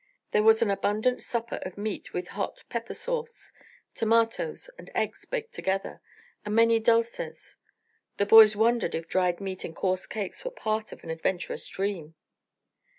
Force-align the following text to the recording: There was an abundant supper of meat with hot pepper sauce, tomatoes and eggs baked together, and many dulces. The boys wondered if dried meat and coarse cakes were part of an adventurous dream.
There 0.31 0.41
was 0.41 0.63
an 0.63 0.71
abundant 0.71 1.21
supper 1.21 1.57
of 1.57 1.77
meat 1.77 2.11
with 2.11 2.29
hot 2.29 2.63
pepper 2.69 2.95
sauce, 2.95 3.51
tomatoes 3.93 4.67
and 4.79 4.89
eggs 4.95 5.25
baked 5.25 5.53
together, 5.53 6.01
and 6.43 6.55
many 6.55 6.79
dulces. 6.79 7.55
The 8.17 8.25
boys 8.25 8.55
wondered 8.55 8.95
if 8.95 9.07
dried 9.07 9.39
meat 9.39 9.63
and 9.63 9.75
coarse 9.75 10.07
cakes 10.07 10.43
were 10.43 10.49
part 10.49 10.91
of 10.91 11.03
an 11.03 11.11
adventurous 11.11 11.67
dream. 11.67 12.15